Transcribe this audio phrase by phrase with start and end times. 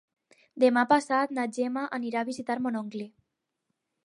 [0.63, 3.07] Demà passat na Gemma anirà a visitar mon oncle.